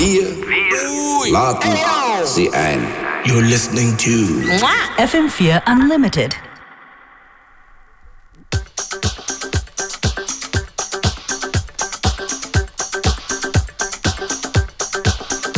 Wir 0.00 0.22
laden 1.30 1.76
Sie 2.24 2.50
ein. 2.54 2.86
You're 3.26 3.42
listening 3.42 3.98
to 3.98 4.10
FM4 4.96 5.60
Unlimited. 5.66 6.34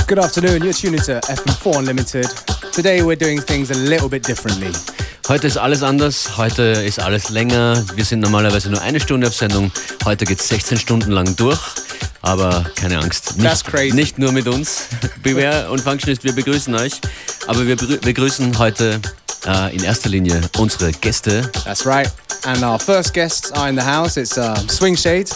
Good 0.08 0.18
afternoon, 0.18 0.64
you're 0.64 0.72
tuning 0.72 0.98
to 1.02 1.20
FM4 1.20 1.78
Unlimited. 1.78 2.26
Today 2.72 3.02
we're 3.04 3.14
doing 3.14 3.40
things 3.40 3.70
a 3.70 3.74
little 3.74 4.08
bit 4.08 4.26
differently. 4.26 4.72
Heute 5.28 5.46
ist 5.46 5.56
alles 5.56 5.84
anders, 5.84 6.36
heute 6.36 6.62
ist 6.62 6.98
alles 6.98 7.28
länger. 7.28 7.80
Wir 7.94 8.04
sind 8.04 8.18
normalerweise 8.18 8.70
nur 8.70 8.82
eine 8.82 8.98
Stunde 8.98 9.28
auf 9.28 9.36
Sendung. 9.36 9.70
Heute 10.04 10.24
geht 10.24 10.40
es 10.40 10.48
16 10.48 10.78
Stunden 10.78 11.12
lang 11.12 11.36
durch. 11.36 11.60
Aber 12.22 12.64
keine 12.76 12.98
Angst, 12.98 13.34
That's 13.38 13.38
nicht, 13.38 13.64
crazy. 13.66 13.94
nicht 13.96 14.18
nur 14.18 14.30
mit 14.32 14.46
uns. 14.46 14.84
Beware 15.22 15.68
und 15.70 15.80
Functionist, 15.80 16.22
wir 16.24 16.32
begrüßen 16.32 16.74
euch. 16.76 17.00
Aber 17.48 17.66
wir 17.66 17.76
begrü- 17.76 18.00
begrüßen 18.00 18.56
heute 18.58 19.00
äh, 19.46 19.74
in 19.74 19.82
erster 19.82 20.08
Linie 20.08 20.40
unsere 20.58 20.92
Gäste. 20.92 21.42
That's 21.64 21.84
right. 21.84 22.10
And 22.44 22.62
our 22.62 22.78
first 22.78 23.12
guests 23.12 23.50
are 23.52 23.68
in 23.68 23.76
the 23.76 23.84
house. 23.84 24.16
It's 24.16 24.38
um, 24.38 24.68
Swing 24.68 24.96
Shade, 24.96 25.26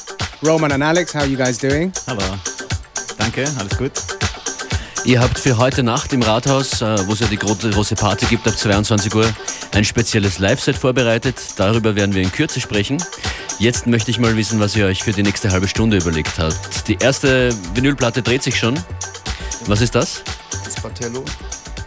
Roman 0.43 0.71
and 0.73 0.83
Alex. 0.83 1.13
How 1.13 1.21
are 1.23 1.27
you 1.29 1.37
guys 1.37 1.59
doing? 1.59 1.93
Hallo. 2.07 2.23
Danke, 3.19 3.45
alles 3.59 3.77
gut. 3.77 3.93
Ihr 5.07 5.21
habt 5.21 5.39
für 5.39 5.57
heute 5.57 5.85
Nacht 5.85 6.13
im 6.13 6.21
Rathaus, 6.23 6.83
äh, 6.83 7.07
wo 7.07 7.13
es 7.13 7.21
ja 7.21 7.29
die 7.29 7.37
große, 7.37 7.71
große 7.71 7.95
Party 7.95 8.27
gibt 8.27 8.49
ab 8.49 8.59
22 8.59 9.15
Uhr, 9.15 9.33
ein 9.73 9.85
spezielles 9.85 10.41
Live-Set 10.41 10.77
vorbereitet. 10.77 11.37
Darüber 11.57 11.95
werden 11.95 12.13
wir 12.13 12.23
in 12.23 12.33
Kürze 12.33 12.61
sprechen. 12.61 13.01
Jetzt 13.61 13.87
möchte 13.87 14.11
ich 14.11 14.19
mal 14.19 14.37
wissen, 14.37 14.59
was 14.59 14.75
ihr 14.75 14.85
euch 14.85 15.05
für 15.05 15.13
die 15.13 15.23
nächste 15.23 15.53
halbe 15.53 15.69
Stunde 15.69 15.99
überlegt 15.99 16.41
habt. 16.41 16.89
Die 16.89 16.97
erste 16.97 17.55
Vinylplatte 17.75 18.21
dreht 18.21 18.43
sich 18.43 18.59
schon. 18.59 18.77
Was 19.67 19.81
ist 19.81 19.95
das? 19.95 20.25
Das 20.65 20.75
Batello 20.83 21.25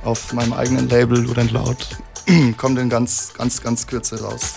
auf 0.06 0.32
meinem 0.32 0.54
eigenen 0.54 0.88
Label 0.88 1.22
Loud 1.22 1.40
and 1.40 1.52
Loud. 1.52 1.88
Kommt 2.58 2.80
in 2.80 2.90
ganz, 2.90 3.34
ganz, 3.38 3.62
ganz 3.62 3.86
Kürze 3.86 4.22
raus. 4.22 4.54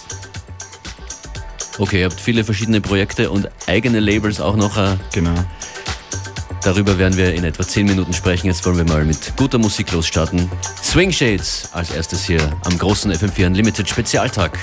Okay, 1.79 1.99
ihr 2.03 2.05
habt 2.05 2.21
viele 2.21 2.45
verschiedene 2.45 2.81
Projekte 2.81 3.29
und 3.29 3.49
eigene 3.67 3.99
Labels 3.99 4.41
auch 4.41 4.55
noch. 4.55 4.77
Äh, 4.77 4.99
Genau. 5.13 5.35
Darüber 6.65 6.99
werden 6.99 7.17
wir 7.17 7.35
in 7.35 7.45
etwa 7.45 7.67
10 7.67 7.87
Minuten 7.87 8.13
sprechen. 8.13 8.47
Jetzt 8.47 8.65
wollen 8.67 8.77
wir 8.77 8.85
mal 8.85 9.05
mit 9.05 9.37
guter 9.37 9.59
Musik 9.59 9.93
losstarten. 9.93 10.51
Swing 10.83 11.13
Shades 11.13 11.69
als 11.73 11.91
erstes 11.91 12.25
hier 12.25 12.41
am 12.65 12.79
großen 12.79 13.13
FM4 13.13 13.47
Unlimited 13.47 13.89
Spezialtag. 13.89 14.59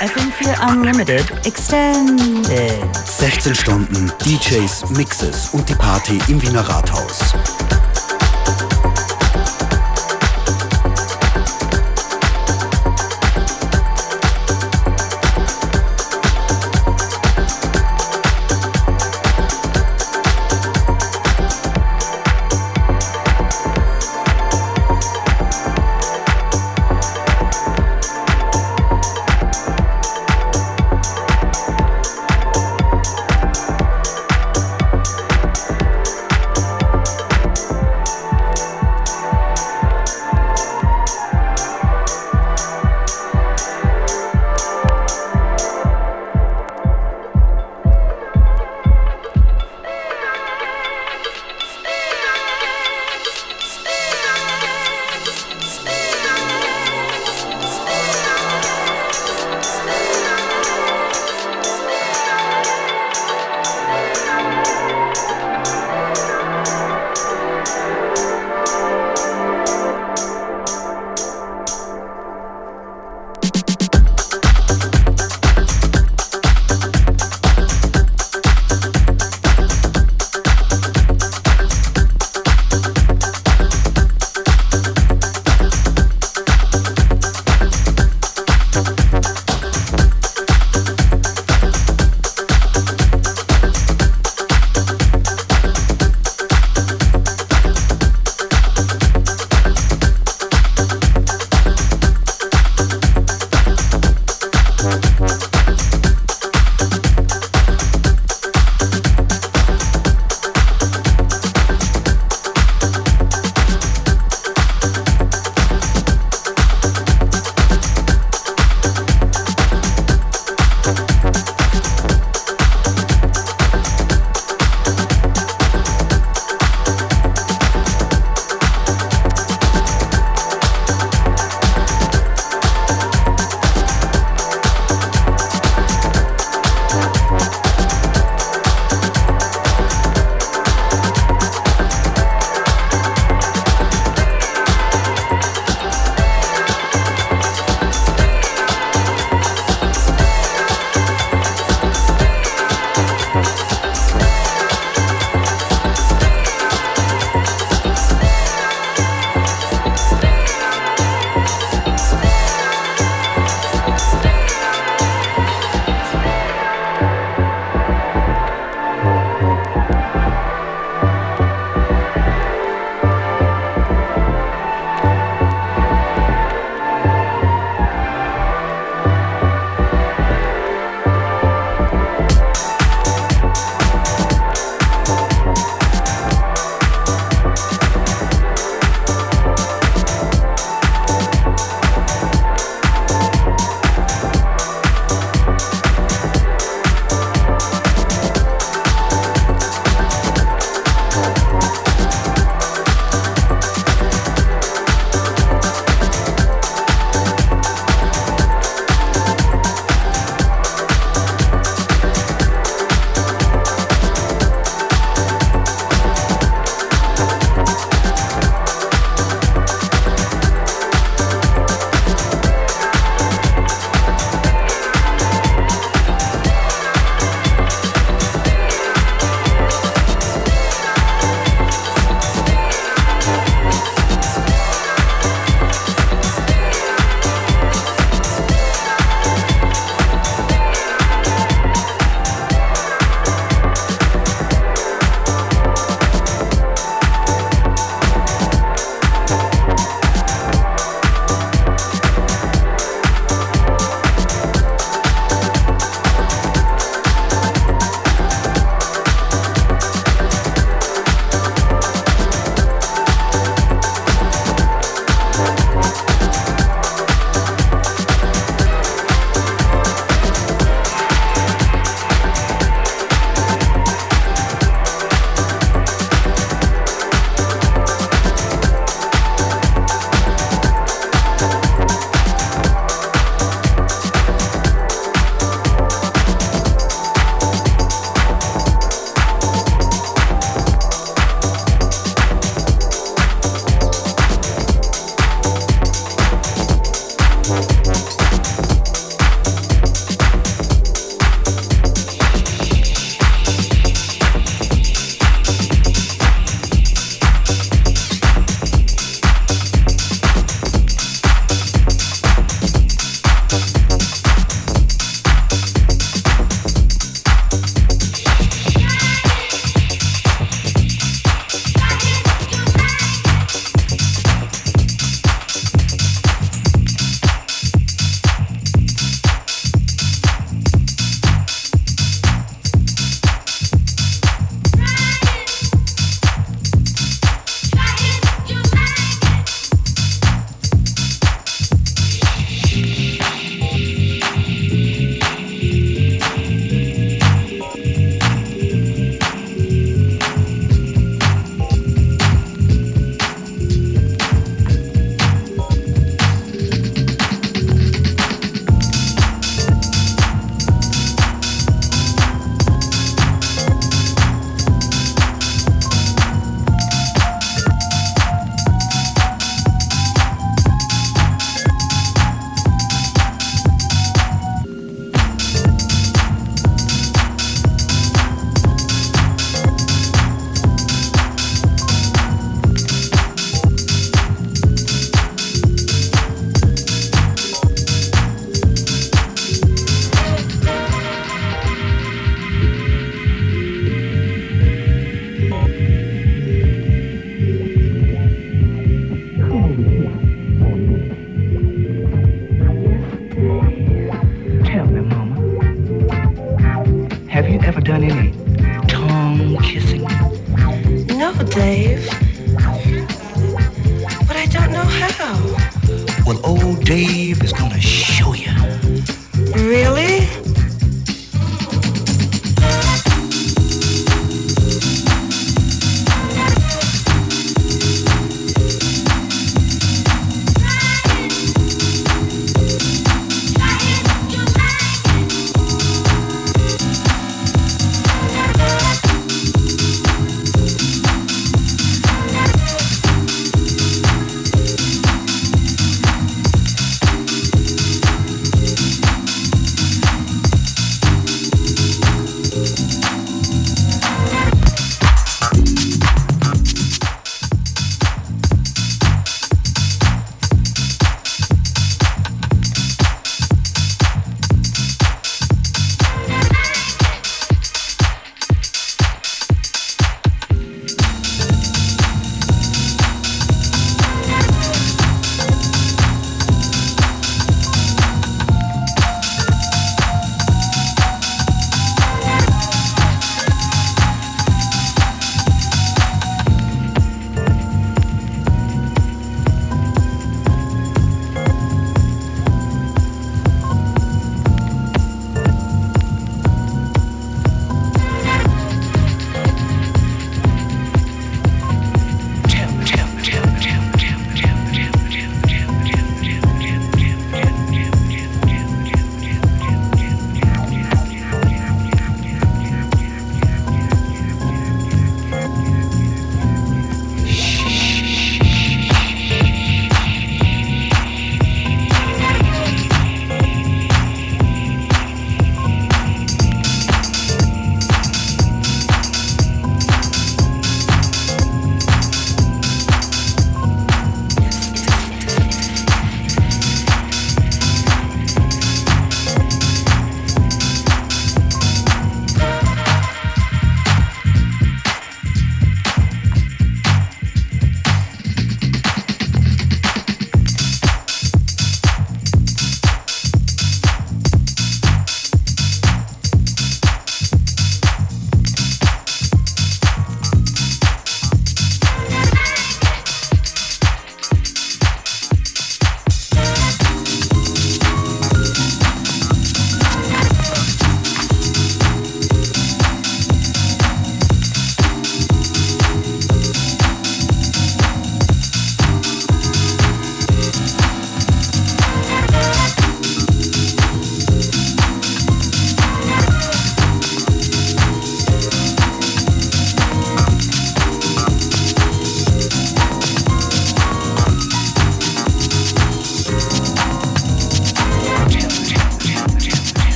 FM4 0.00 0.72
Unlimited 0.72 1.24
Extended. 1.46 2.72
16 3.04 3.54
Stunden 3.54 4.12
DJs, 4.24 4.90
Mixes 4.90 5.50
und 5.52 5.68
die 5.68 5.74
Party 5.74 6.18
im 6.28 6.40
Wiener 6.42 6.62
Rathaus. 6.62 7.34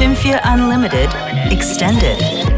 FM4 0.00 0.40
Unlimited 0.44 1.10
Extended. 1.52 2.49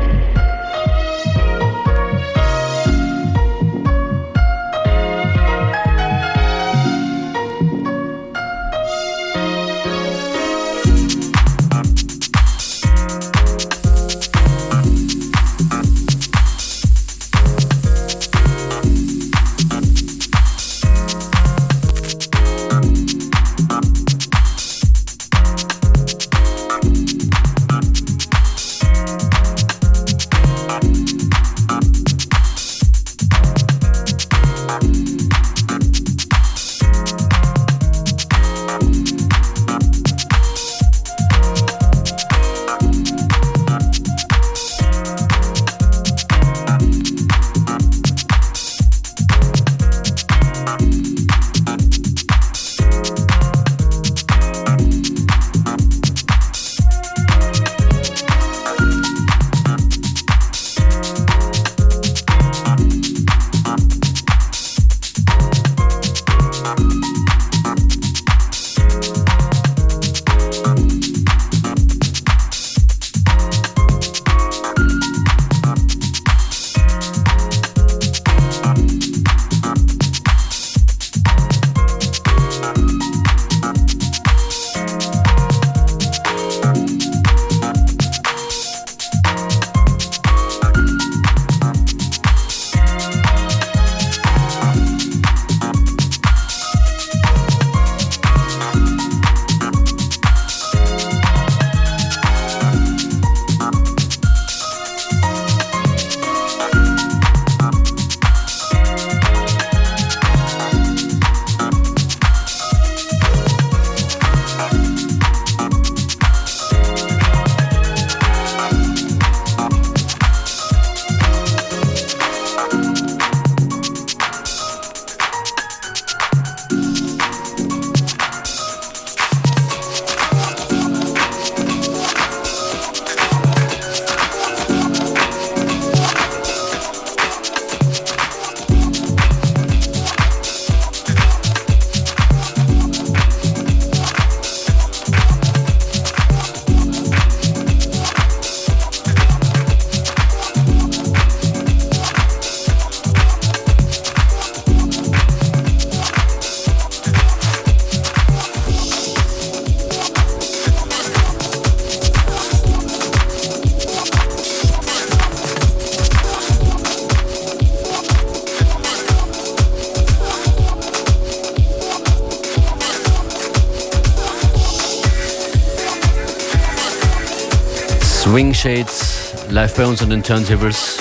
Shades 178.63 179.35
live 179.51 179.75
bei 179.75 179.85
uns 179.85 180.03
an 180.03 180.11
den 180.11 180.23
Turntables. 180.23 180.99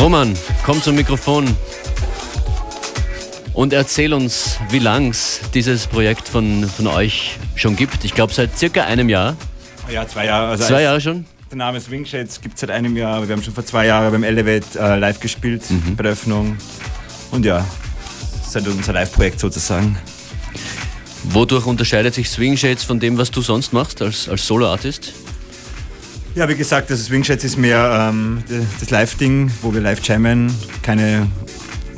Roman, 0.00 0.32
komm 0.64 0.80
zum 0.80 0.94
Mikrofon 0.94 1.54
und 3.52 3.74
erzähl 3.74 4.14
uns, 4.14 4.58
wie 4.70 4.78
lang 4.78 5.10
es 5.10 5.42
dieses 5.52 5.86
Projekt 5.86 6.26
von, 6.26 6.66
von 6.66 6.86
euch 6.86 7.36
schon 7.56 7.76
gibt. 7.76 8.06
Ich 8.06 8.14
glaube 8.14 8.32
seit 8.32 8.56
circa 8.56 8.84
einem 8.84 9.10
Jahr. 9.10 9.36
Ja, 9.92 10.08
zwei 10.08 10.24
Jahre. 10.24 10.52
Also 10.52 10.64
zwei 10.64 10.80
Jahre 10.80 10.98
schon? 10.98 11.26
Der 11.50 11.58
Name 11.58 11.78
Swing 11.78 12.06
Shades 12.06 12.40
gibt 12.40 12.54
es 12.54 12.62
seit 12.62 12.70
einem 12.70 12.96
Jahr, 12.96 13.16
aber 13.16 13.28
wir 13.28 13.36
haben 13.36 13.42
schon 13.42 13.52
vor 13.52 13.66
zwei 13.66 13.84
Jahren 13.84 14.10
beim 14.12 14.24
Elevate 14.24 14.78
äh, 14.80 14.96
live 14.98 15.20
gespielt 15.20 15.62
mhm. 15.68 15.94
bei 15.94 16.04
der 16.04 16.12
Öffnung. 16.12 16.56
Und 17.32 17.44
ja, 17.44 17.62
ist 18.42 18.54
halt 18.54 18.66
unser 18.66 18.94
Live-Projekt 18.94 19.40
sozusagen. 19.40 19.98
Wodurch 21.30 21.66
unterscheidet 21.66 22.14
sich 22.14 22.28
Swing 22.28 22.56
Shades 22.56 22.84
von 22.84 23.00
dem, 23.00 23.18
was 23.18 23.30
du 23.30 23.42
sonst 23.42 23.72
machst 23.72 24.02
als, 24.02 24.28
als 24.28 24.46
Solo-Artist? 24.46 25.12
Ja, 26.34 26.48
wie 26.48 26.56
gesagt, 26.56 26.90
das 26.90 27.04
Swing 27.06 27.24
Shades 27.24 27.44
ist 27.44 27.56
mehr 27.56 28.10
ähm, 28.10 28.42
das 28.80 28.90
Live-Ding, 28.90 29.50
wo 29.62 29.72
wir 29.72 29.80
live 29.80 30.00
jammen, 30.02 30.52
keine 30.82 31.28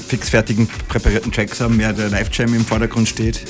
fixfertigen, 0.08 0.68
präparierten 0.88 1.32
Tracks 1.32 1.60
haben, 1.60 1.76
mehr 1.76 1.92
der 1.92 2.08
Live-Jam 2.08 2.54
im 2.54 2.64
Vordergrund 2.64 3.08
steht. 3.08 3.40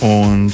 Und 0.00 0.52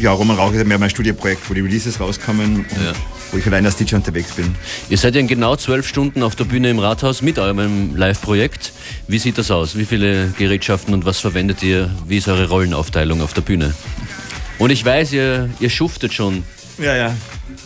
ja, 0.00 0.12
Roman 0.12 0.36
Rauch 0.36 0.52
ist 0.52 0.66
mehr 0.66 0.78
mein 0.78 0.90
Studioprojekt, 0.90 1.48
wo 1.48 1.54
die 1.54 1.60
Releases 1.60 2.00
rauskommen 2.00 2.64
ja. 2.82 2.92
Wo 3.34 3.38
ich 3.38 3.46
allein 3.46 3.66
als 3.66 3.74
DJ 3.74 3.96
unterwegs 3.96 4.32
bin. 4.32 4.54
Ihr 4.88 4.96
seid 4.96 5.16
ja 5.16 5.20
in 5.20 5.26
genau 5.26 5.56
zwölf 5.56 5.88
Stunden 5.88 6.22
auf 6.22 6.36
der 6.36 6.44
Bühne 6.44 6.70
im 6.70 6.78
Rathaus 6.78 7.20
mit 7.20 7.36
eurem 7.40 7.96
Live-Projekt. 7.96 8.72
Wie 9.08 9.18
sieht 9.18 9.38
das 9.38 9.50
aus? 9.50 9.76
Wie 9.76 9.84
viele 9.84 10.28
Gerätschaften 10.38 10.94
und 10.94 11.04
was 11.04 11.18
verwendet 11.18 11.60
ihr? 11.64 11.90
Wie 12.06 12.18
ist 12.18 12.28
eure 12.28 12.48
Rollenaufteilung 12.48 13.20
auf 13.20 13.34
der 13.34 13.42
Bühne? 13.42 13.74
Und 14.58 14.70
ich 14.70 14.84
weiß, 14.84 15.12
ihr, 15.12 15.50
ihr 15.58 15.68
schuftet 15.68 16.14
schon. 16.14 16.44
Ja, 16.78 16.94
ja. 16.94 17.16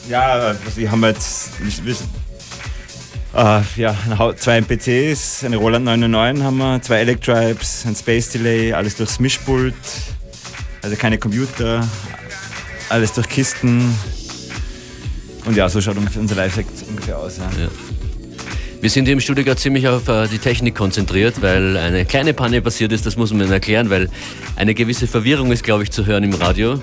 Ja, 0.08 0.22
also 0.32 0.58
wir 0.76 0.90
haben 0.90 1.04
jetzt 1.04 1.50
Uh, 3.34 3.60
ja, 3.76 3.94
zwei 4.36 4.62
MPCs, 4.62 5.44
eine 5.44 5.58
Roland 5.58 5.84
909 5.84 6.42
haben 6.42 6.56
wir, 6.56 6.80
zwei 6.80 7.00
Electribes, 7.00 7.84
ein 7.86 7.94
Space 7.94 8.30
Delay, 8.30 8.72
alles 8.72 8.96
durchs 8.96 9.20
Mischpult, 9.20 9.74
also 10.82 10.96
keine 10.96 11.18
Computer, 11.18 11.86
alles 12.88 13.12
durch 13.12 13.28
Kisten. 13.28 13.94
Und 15.48 15.56
ja, 15.56 15.66
so 15.66 15.80
schaut 15.80 15.96
unser 15.96 16.34
Live-Set 16.34 16.66
ungefähr 16.90 17.18
aus. 17.18 17.38
Ja. 17.38 17.44
Ja. 17.58 17.68
Wir 18.82 18.90
sind 18.90 19.06
hier 19.06 19.14
im 19.14 19.20
Studio 19.20 19.44
gerade 19.44 19.58
ziemlich 19.58 19.88
auf 19.88 20.06
äh, 20.06 20.28
die 20.28 20.36
Technik 20.36 20.74
konzentriert, 20.74 21.40
weil 21.40 21.78
eine 21.78 22.04
kleine 22.04 22.34
Panne 22.34 22.60
passiert 22.60 22.92
ist, 22.92 23.06
das 23.06 23.16
muss 23.16 23.32
man 23.32 23.50
erklären, 23.50 23.88
weil 23.88 24.10
eine 24.56 24.74
gewisse 24.74 25.06
Verwirrung 25.06 25.50
ist, 25.50 25.64
glaube 25.64 25.84
ich, 25.84 25.90
zu 25.90 26.04
hören 26.04 26.22
im 26.22 26.34
Radio. 26.34 26.82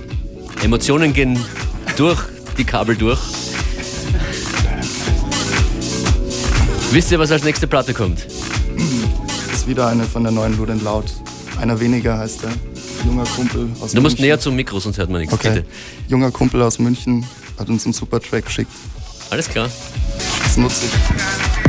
Emotionen 0.63 1.13
gehen 1.13 1.39
durch 1.95 2.19
die 2.57 2.63
Kabel 2.63 2.95
durch. 2.95 3.19
Wisst 6.89 7.11
ihr, 7.11 7.19
was 7.19 7.31
als 7.31 7.43
nächste 7.43 7.67
Platte 7.67 7.93
kommt? 7.93 8.25
Das 8.25 9.59
ist 9.59 9.67
wieder 9.67 9.87
eine 9.87 10.05
von 10.05 10.23
der 10.23 10.31
neuen 10.31 10.57
Lud 10.57 10.69
Laut. 10.83 11.05
Einer 11.61 11.79
weniger 11.79 12.17
heißt 12.17 12.41
der 12.41 12.74
junger 13.05 13.25
Kumpel 13.25 13.69
aus 13.79 13.91
Du 13.91 14.01
musst 14.01 14.19
näher 14.19 14.39
zum 14.39 14.55
Mikro, 14.55 14.79
sonst 14.79 14.97
hört 14.97 15.09
man 15.09 15.21
nichts. 15.21 15.33
Okay. 15.33 15.55
Bitte. 15.55 15.65
Junger 16.07 16.31
Kumpel 16.31 16.61
aus 16.61 16.79
München 16.79 17.25
hat 17.57 17.69
uns 17.69 17.85
einen 17.85 17.93
super 17.93 18.19
Track 18.19 18.45
geschickt. 18.45 18.71
Alles 19.29 19.49
klar. 19.49 19.69
Das 20.43 20.57
nutze 20.57 20.85
ich. 20.85 21.64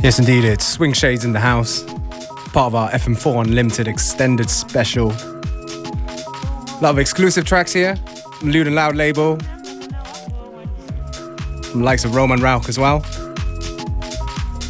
Yes, 0.00 0.18
indeed, 0.18 0.44
it's 0.44 0.66
Swing 0.66 0.94
Shades 0.94 1.24
in 1.24 1.32
the 1.32 1.40
House, 1.40 1.82
part 2.52 2.68
of 2.68 2.74
our 2.74 2.90
FM4 2.90 3.44
Unlimited 3.44 3.86
extended 3.86 4.48
special. 4.48 5.12
A 6.78 6.80
lot 6.80 6.90
of 6.90 6.98
exclusive 7.00 7.44
tracks 7.44 7.72
here 7.72 7.96
from 8.38 8.52
Lewd 8.52 8.68
and 8.68 8.76
Loud 8.76 8.94
label, 8.94 9.36
from 11.64 11.82
likes 11.82 12.04
of 12.04 12.14
Roman 12.14 12.40
Rauch 12.40 12.68
as 12.68 12.78
well. 12.78 13.04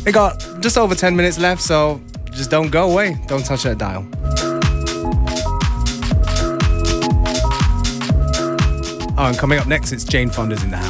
We 0.07 0.13
got 0.13 0.43
just 0.61 0.79
over 0.79 0.95
10 0.95 1.15
minutes 1.15 1.39
left, 1.39 1.61
so 1.61 2.01
just 2.31 2.51
don't 2.51 2.71
go 2.71 2.91
away. 2.91 3.19
Don't 3.27 3.45
touch 3.45 3.65
that 3.65 3.77
dial. 3.77 4.09
Oh, 9.19 9.27
and 9.27 9.37
coming 9.37 9.59
up 9.59 9.67
next, 9.67 9.93
it's 9.93 10.05
Jane 10.05 10.31
Fonda's 10.31 10.65
in 10.65 10.71
the 10.71 10.79
house. 10.79 10.88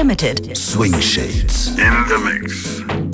Unlimited. 0.00 0.56
Swing 0.56 0.98
Shades. 0.98 1.68
In 1.76 1.92
the 2.08 2.18
mix. 2.24 3.09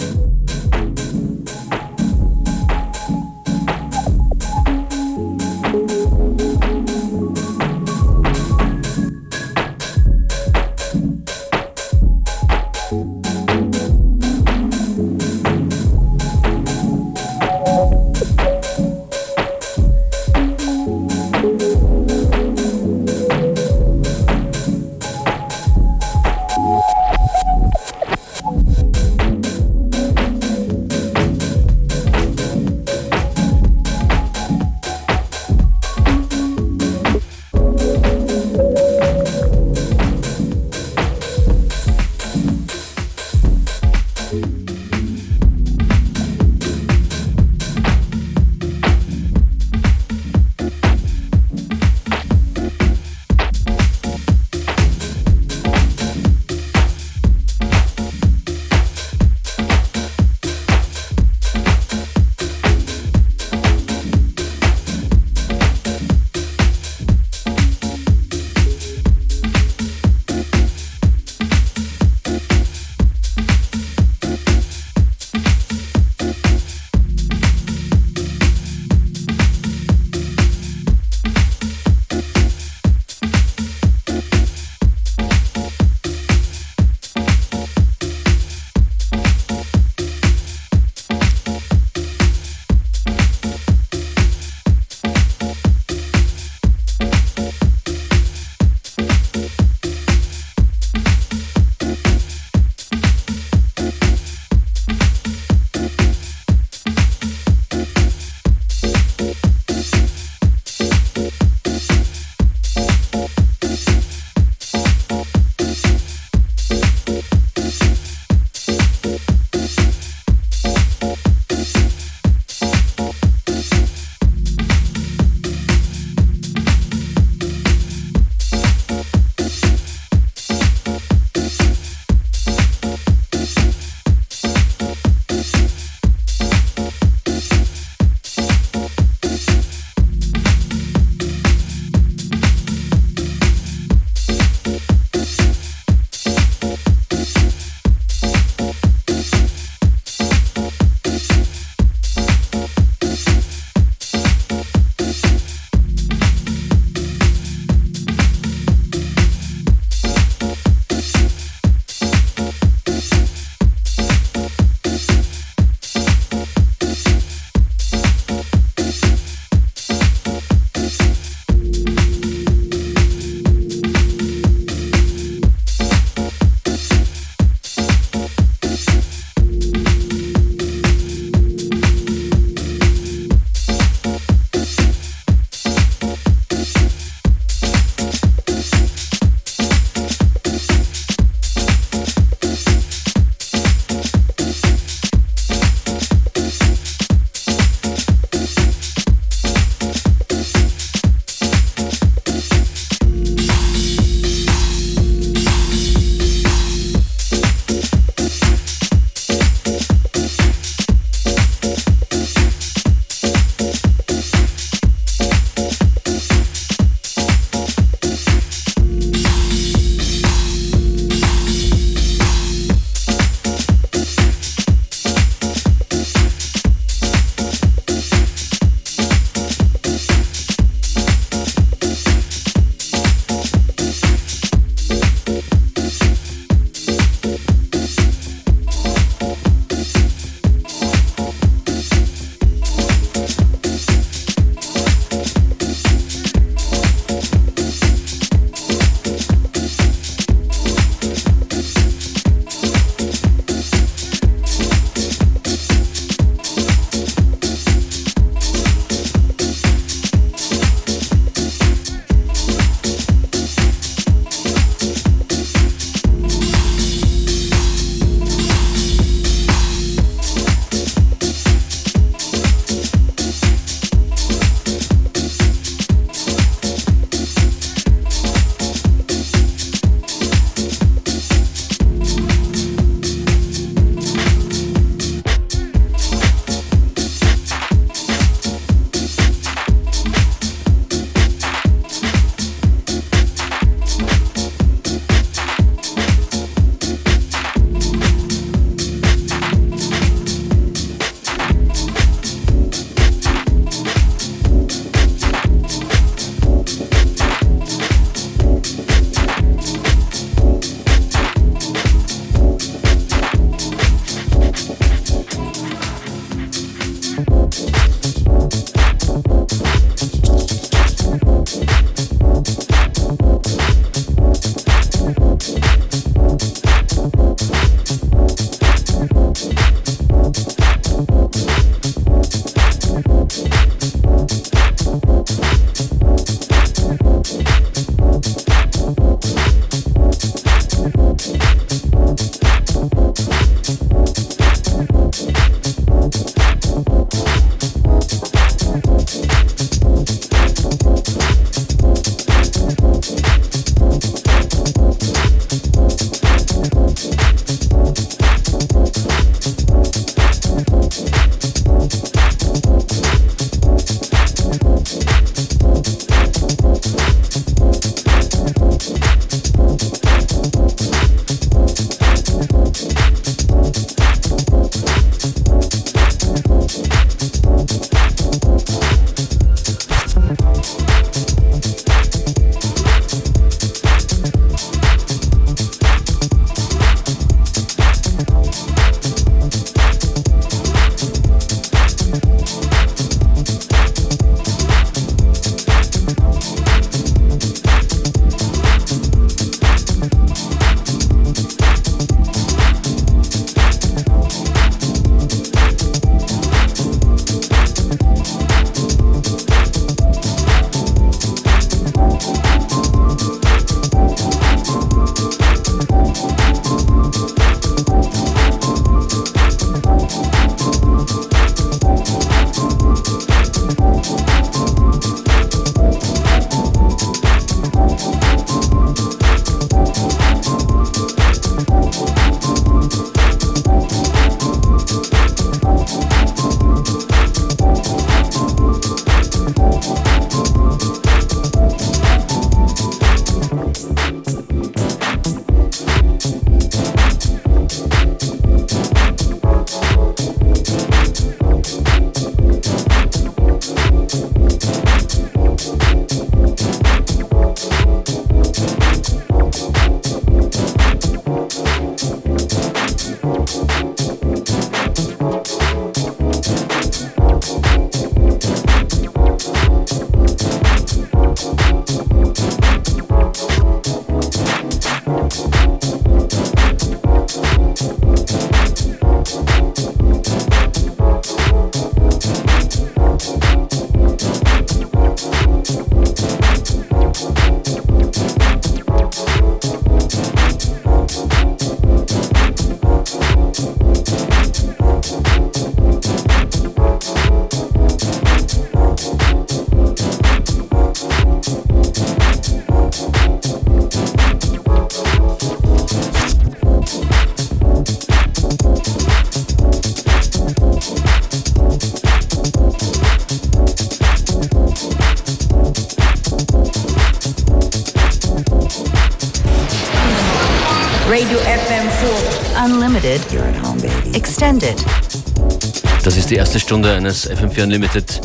Ist 526.26 526.30
die 526.32 526.38
erste 526.38 526.58
Stunde 526.58 526.92
eines 526.92 527.30
FM4 527.30 527.62
Unlimited 527.62 528.20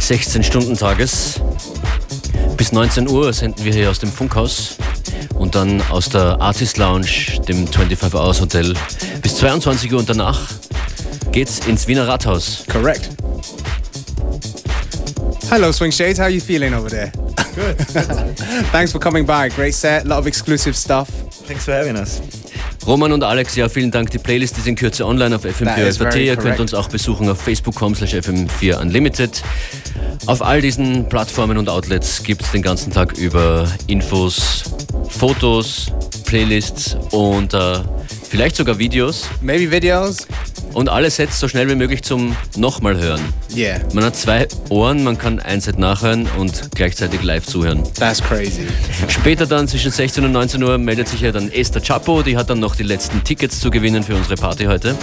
16-Stunden-Tages. 0.00 1.40
Bis 2.58 2.72
19 2.72 3.08
Uhr 3.08 3.32
senden 3.32 3.64
wir 3.64 3.72
hier 3.72 3.88
aus 3.88 4.00
dem 4.00 4.12
Funkhaus 4.12 4.76
und 5.36 5.54
dann 5.54 5.80
aus 5.88 6.10
der 6.10 6.38
Artist 6.42 6.76
Lounge, 6.76 7.40
dem 7.48 7.66
25 7.66 8.20
Hours 8.20 8.38
Hotel, 8.42 8.74
bis 9.22 9.36
22 9.36 9.90
Uhr 9.94 10.00
und 10.00 10.10
danach 10.10 10.40
geht's 11.30 11.60
ins 11.66 11.88
Wiener 11.88 12.06
Rathaus. 12.06 12.64
Correct. 12.68 13.08
Hello, 15.48 15.72
Swing 15.72 15.90
Shades. 15.90 16.18
How 16.18 16.24
are 16.24 16.30
you 16.30 16.40
feeling 16.40 16.74
over 16.74 16.90
there? 16.90 17.10
Good. 17.54 17.78
Thanks 18.72 18.92
for 18.92 18.98
coming 18.98 19.24
by. 19.24 19.48
Great 19.48 19.74
set, 19.74 20.04
a 20.04 20.08
lot 20.08 20.18
of 20.18 20.26
exclusive 20.26 20.76
stuff. 20.76 21.08
Thanks 21.46 21.64
for 21.64 21.72
having 21.72 21.96
us. 21.96 22.20
Roman 22.86 23.12
und 23.12 23.22
Alex, 23.22 23.54
ja, 23.54 23.68
vielen 23.68 23.90
Dank. 23.90 24.10
Die 24.10 24.18
Playlist 24.18 24.58
ist 24.58 24.66
in 24.66 24.74
Kürze 24.74 25.06
online 25.06 25.36
auf 25.36 25.42
That 25.42 25.52
is 25.52 25.58
FM4 25.60 25.92
very 25.98 26.26
Ihr 26.26 26.36
könnt 26.36 26.58
uns 26.58 26.74
auch 26.74 26.88
besuchen 26.88 27.28
auf 27.28 27.40
facebook.com 27.40 27.94
slash 27.94 28.14
FM4 28.14 28.80
Unlimited. 28.80 29.42
Auf 30.26 30.42
all 30.42 30.60
diesen 30.60 31.08
Plattformen 31.08 31.58
und 31.58 31.68
Outlets 31.68 32.22
gibt 32.22 32.42
es 32.42 32.50
den 32.50 32.62
ganzen 32.62 32.92
Tag 32.92 33.16
über 33.18 33.68
Infos, 33.86 34.64
Fotos, 35.08 35.92
Playlists 36.24 36.96
und 37.10 37.54
äh, 37.54 37.78
vielleicht 38.28 38.56
sogar 38.56 38.78
Videos. 38.78 39.28
Maybe 39.40 39.70
videos? 39.70 40.26
Und 40.74 40.88
alle 40.88 41.10
Sets 41.10 41.38
so 41.38 41.48
schnell 41.48 41.68
wie 41.68 41.74
möglich 41.74 42.02
zum 42.02 42.34
nochmal 42.56 42.96
hören. 42.96 43.20
Yeah, 43.54 43.80
Man 43.92 44.04
hat 44.04 44.16
zwei 44.16 44.48
Ohren, 44.70 45.04
man 45.04 45.18
kann 45.18 45.38
ein 45.38 45.60
Set 45.60 45.78
nachhören 45.78 46.26
und 46.38 46.70
gleichzeitig 46.74 47.22
live 47.22 47.44
zuhören. 47.46 47.82
that's 47.98 48.22
crazy. 48.22 48.66
Später 49.08 49.46
dann 49.46 49.68
zwischen 49.68 49.90
16 49.90 50.24
und 50.24 50.32
19 50.32 50.62
Uhr 50.62 50.78
meldet 50.78 51.08
sich 51.08 51.20
ja 51.20 51.32
dann 51.32 51.50
Esther 51.52 51.82
Chapo, 51.82 52.22
die 52.22 52.36
hat 52.36 52.48
dann 52.48 52.60
noch 52.60 52.74
die 52.74 52.84
letzten 52.84 53.22
Tickets 53.22 53.60
zu 53.60 53.70
gewinnen 53.70 54.02
für 54.02 54.14
unsere 54.14 54.36
Party 54.36 54.64
heute. 54.64 54.96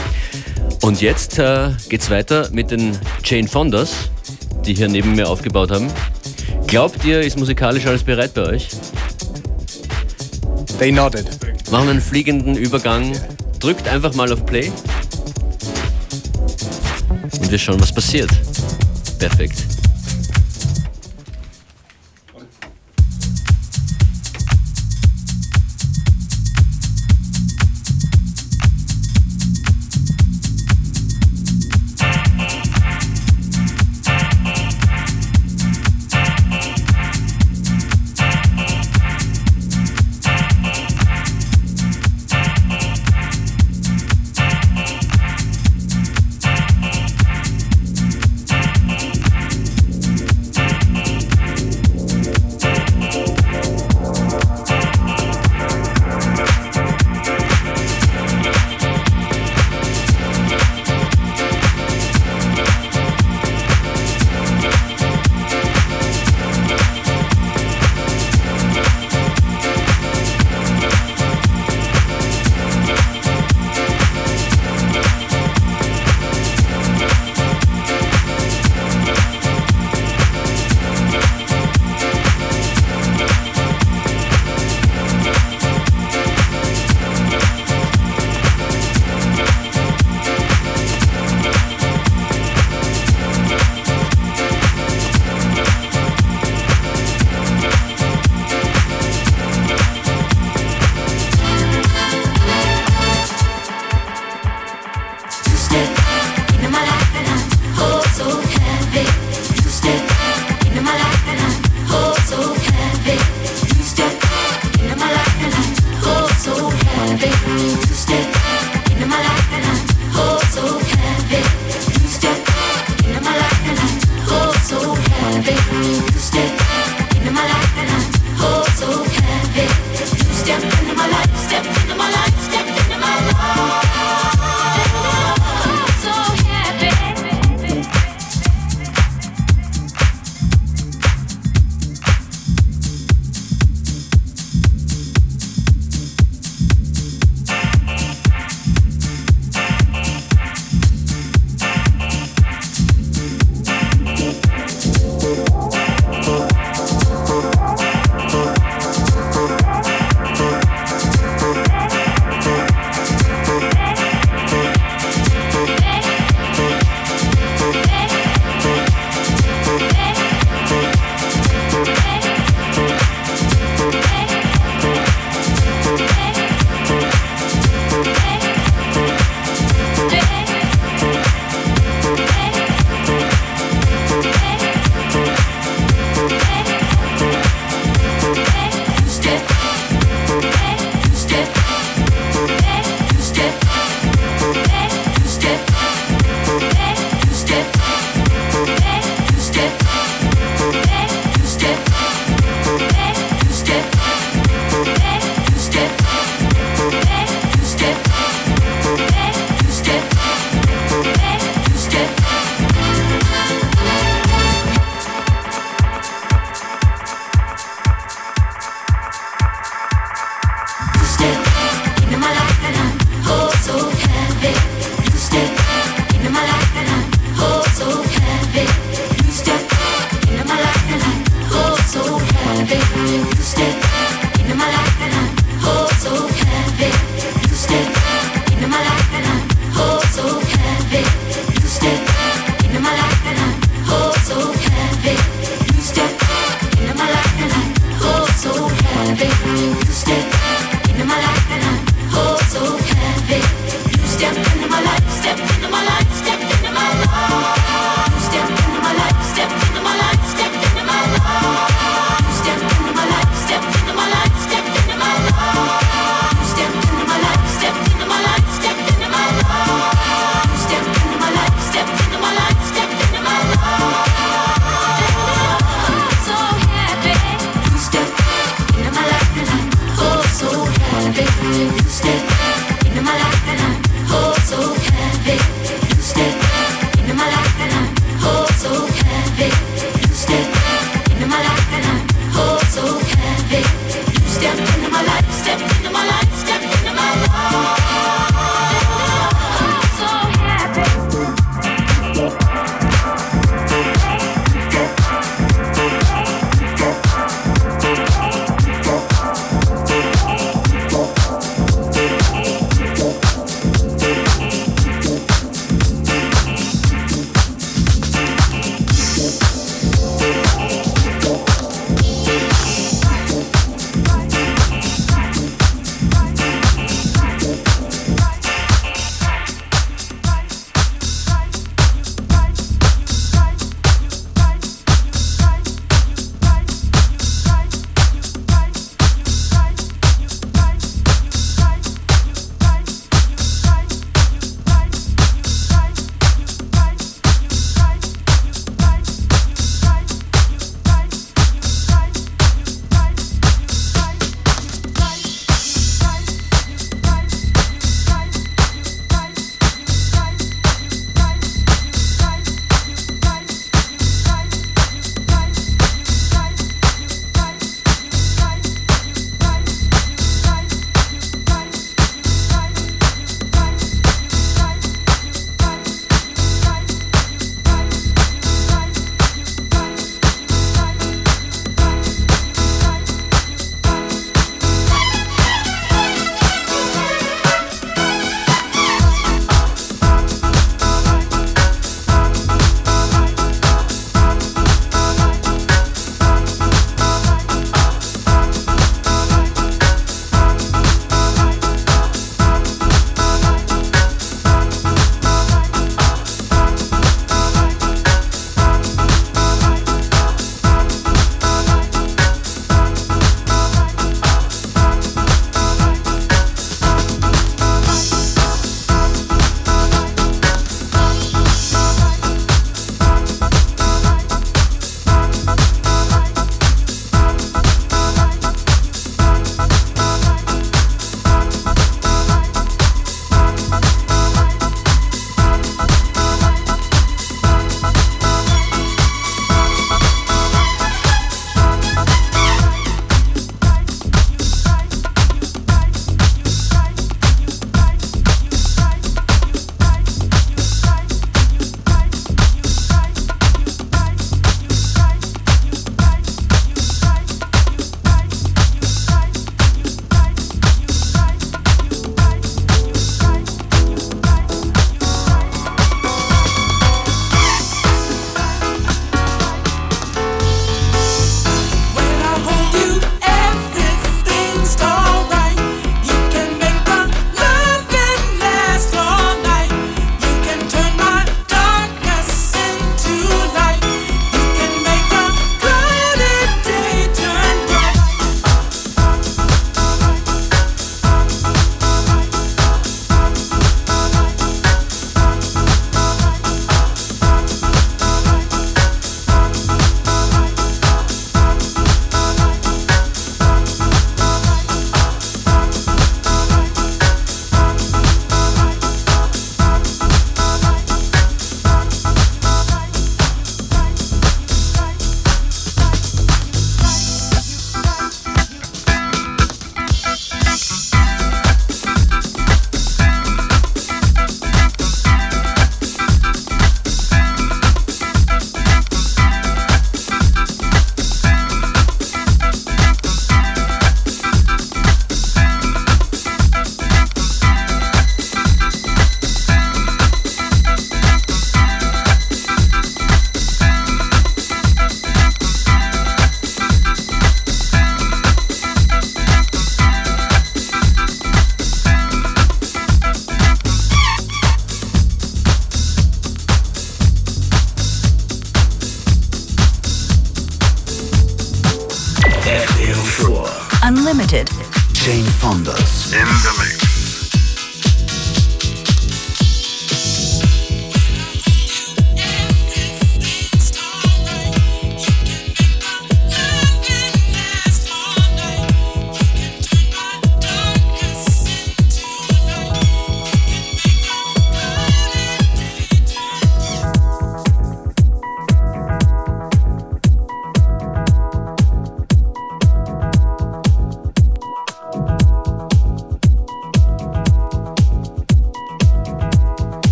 Und 0.81 1.01
jetzt 1.01 1.37
äh, 1.37 1.69
geht's 1.89 2.09
weiter 2.09 2.49
mit 2.51 2.71
den 2.71 2.97
Jane 3.23 3.47
Fondas, 3.47 3.91
die 4.65 4.73
hier 4.73 4.87
neben 4.87 5.15
mir 5.15 5.29
aufgebaut 5.29 5.71
haben. 5.71 5.87
Glaubt 6.65 7.03
ihr, 7.05 7.21
ist 7.21 7.37
musikalisch 7.37 7.85
alles 7.85 8.03
bereit 8.03 8.33
bei 8.33 8.43
euch? 8.43 8.69
They 10.79 10.91
nodded. 10.91 11.25
Machen 11.71 11.89
einen 11.89 12.01
fliegenden 12.01 12.55
Übergang, 12.55 13.11
drückt 13.59 13.87
einfach 13.87 14.13
mal 14.15 14.31
auf 14.31 14.45
Play 14.45 14.71
und 17.39 17.51
wir 17.51 17.57
schauen, 17.57 17.79
was 17.79 17.91
passiert. 17.91 18.29
Perfekt. 19.17 19.68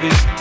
baby. 0.00 0.37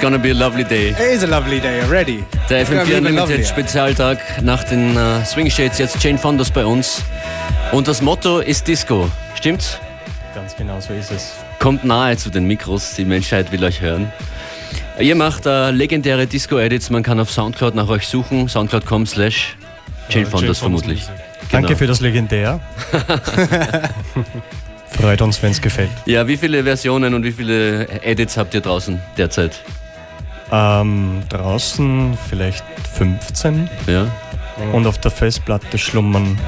Gonna 0.00 0.18
be 0.18 0.30
a 0.30 0.34
lovely 0.34 0.64
day. 0.64 0.90
It 0.90 1.00
is 1.00 1.22
a 1.22 1.26
lovely 1.26 1.60
day 1.60 1.82
already. 1.82 2.24
Der 2.48 2.66
FM4 2.66 2.98
Unlimited 2.98 3.46
Spezialtag 3.46 4.18
nach 4.42 4.64
den 4.64 4.96
uh, 4.96 5.24
Swing 5.24 5.50
Shades, 5.50 5.78
jetzt 5.78 6.02
Jane 6.02 6.18
Fondas 6.18 6.50
bei 6.50 6.64
uns. 6.64 7.02
Und 7.72 7.86
das 7.86 8.00
Motto 8.02 8.40
ist 8.40 8.66
Disco, 8.66 9.08
stimmt's? 9.34 9.78
Ganz 10.34 10.56
genau, 10.56 10.80
so 10.80 10.94
ist 10.94 11.12
es. 11.12 11.32
Kommt 11.58 11.84
nahe 11.84 12.16
zu 12.16 12.30
den 12.30 12.46
Mikros, 12.46 12.94
die 12.94 13.04
Menschheit 13.04 13.52
will 13.52 13.62
euch 13.62 13.80
hören. 13.80 14.10
Ihr 14.98 15.14
macht 15.14 15.46
uh, 15.46 15.70
legendäre 15.70 16.26
Disco-Edits, 16.26 16.90
man 16.90 17.02
kann 17.02 17.20
auf 17.20 17.30
Soundcloud 17.30 17.74
nach 17.74 17.88
euch 17.88 18.06
suchen, 18.08 18.48
soundcloud.com 18.48 19.06
slash 19.06 19.56
Jane 20.10 20.26
Fondas 20.26 20.58
vermutlich. 20.58 21.06
Danke 21.50 21.68
genau. 21.68 21.78
für 21.78 21.86
das 21.86 22.00
Legendär. 22.00 22.60
Freut 24.90 25.22
uns, 25.22 25.42
wenn 25.42 25.52
es 25.52 25.60
gefällt. 25.60 25.90
Ja, 26.06 26.26
wie 26.26 26.36
viele 26.36 26.64
Versionen 26.64 27.14
und 27.14 27.24
wie 27.24 27.32
viele 27.32 27.88
Edits 28.02 28.36
habt 28.36 28.54
ihr 28.54 28.60
draußen 28.60 29.00
derzeit? 29.16 29.62
Ähm, 30.52 31.22
draußen 31.28 32.18
vielleicht 32.28 32.64
15. 32.94 33.68
Ja. 33.86 34.06
Und 34.72 34.86
auf 34.86 34.98
der 34.98 35.10
Festplatte 35.10 35.78
schlummern 35.78 36.38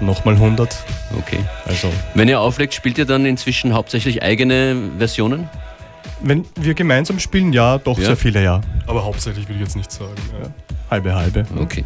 nochmal 0.00 0.34
100. 0.34 0.76
Okay. 1.18 1.38
Also, 1.66 1.90
Wenn 2.14 2.28
ihr 2.28 2.40
auflegt, 2.40 2.74
spielt 2.74 2.98
ihr 2.98 3.06
dann 3.06 3.24
inzwischen 3.24 3.72
hauptsächlich 3.72 4.22
eigene 4.22 4.76
Versionen? 4.98 5.48
wenn 6.20 6.44
wir 6.56 6.74
gemeinsam 6.74 7.18
spielen, 7.18 7.52
ja, 7.52 7.78
doch 7.78 7.98
Ja. 7.98 8.06
sehr 8.06 8.16
viele, 8.16 8.42
ja. 8.42 8.60
Aber 8.86 9.04
hauptsächlich 9.04 9.46
würde 9.48 9.54
ich 9.54 9.60
jetzt 9.60 9.76
nicht 9.76 9.90
sagen. 9.92 10.14
Ja. 10.42 10.48
Halbe, 10.90 11.14
halbe. 11.14 11.44
Okay. 11.58 11.84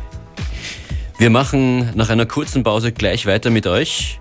Wir 1.20 1.28
machen 1.28 1.90
nach 1.96 2.08
einer 2.08 2.24
kurzen 2.24 2.62
Pause 2.62 2.92
gleich 2.92 3.26
weiter 3.26 3.50
mit 3.50 3.66
euch. 3.66 4.18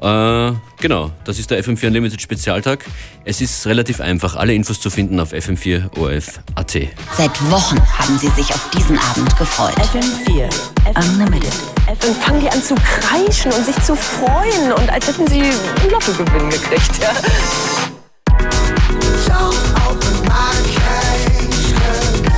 Äh, 0.00 0.52
genau, 0.80 1.10
das 1.24 1.40
ist 1.40 1.50
der 1.50 1.60
FM4 1.60 1.88
Unlimited 1.88 2.22
Spezialtag. 2.22 2.84
Es 3.24 3.40
ist 3.40 3.66
relativ 3.66 4.00
einfach, 4.00 4.36
alle 4.36 4.54
Infos 4.54 4.80
zu 4.80 4.88
finden 4.88 5.18
auf 5.18 5.32
fm4orf.at. 5.32 6.78
Seit 7.16 7.50
Wochen 7.50 7.80
haben 7.98 8.16
sie 8.18 8.28
sich 8.28 8.54
auf 8.54 8.70
diesen 8.70 8.96
Abend 8.96 9.36
gefreut. 9.36 9.74
FM4 9.74 10.48
Unlimited. 10.94 11.52
Dann 11.84 12.14
fangen 12.14 12.40
die 12.40 12.48
an 12.48 12.62
zu 12.62 12.76
kreischen 12.76 13.50
und 13.52 13.66
sich 13.66 13.82
zu 13.82 13.96
freuen 13.96 14.72
und 14.72 14.88
als 14.88 15.08
hätten 15.08 15.26
sie 15.26 15.40
einen 15.42 15.90
Lottogewinn 15.90 16.48
gekriegt. 16.48 17.02
Ja. 17.02 17.10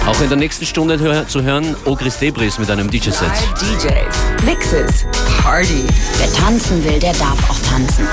Auch 0.09 0.23
in 0.23 0.29
der 0.31 0.39
nächsten 0.39 0.65
Stunde 0.65 0.99
hör 0.99 1.29
zu 1.29 1.43
hören 1.43 1.77
Ogris 1.85 2.19
Debris 2.19 2.59
mit 2.59 2.71
einem 2.71 2.91
DJ-Set. 2.91 3.31
DJs. 3.61 4.17
Mixes. 4.47 5.05
Party. 5.43 5.85
Wer 6.17 6.33
tanzen 6.33 6.83
will, 6.83 6.99
der 6.99 7.13
darf 7.13 7.51
auch 7.51 7.59
tanzen. 7.71 8.09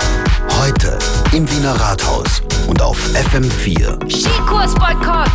Heute 0.60 1.00
im 1.32 1.50
Wiener 1.50 1.72
Rathaus 1.72 2.41
und 2.68 2.82
auf 2.82 2.98
FM4. 3.14 4.12
Skikursboykott. 4.12 5.32